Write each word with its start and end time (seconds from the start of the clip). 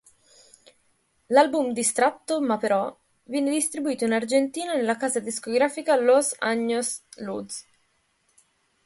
L'album 1.27 1.73
"Distratto 1.73 2.41
ma 2.41 2.57
però" 2.57 2.97
viene 3.25 3.51
distribuito 3.51 4.05
in 4.05 4.13
Argentina 4.13 4.75
dalla 4.75 4.97
casa 4.97 5.19
discografica 5.19 5.95
Los 5.95 6.35
Años 6.39 7.03
Luz. 7.17 7.63